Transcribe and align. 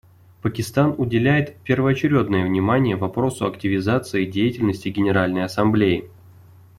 Пакистан 0.41 0.95
уделяет 0.97 1.57
первоочередное 1.57 2.43
внимание 2.43 2.95
вопросу 2.95 3.45
активизации 3.45 4.25
деятельности 4.25 4.89
Генеральной 4.89 5.43
Ассамблеи. 5.43 6.09